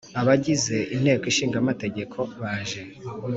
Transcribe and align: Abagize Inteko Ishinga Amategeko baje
Abagize 0.21 0.77
Inteko 0.95 1.25
Ishinga 1.31 1.57
Amategeko 1.63 2.17
baje 2.39 2.81